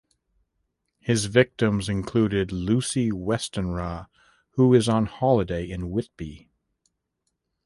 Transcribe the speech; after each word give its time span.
His 0.99 1.25
victims 1.25 1.87
included 1.87 2.51
Lucy 2.51 3.11
Westenra, 3.11 4.07
who 4.53 4.73
is 4.73 4.89
on 4.89 5.05
holiday 5.05 5.63
in 5.69 5.91
Whitby. 5.91 6.49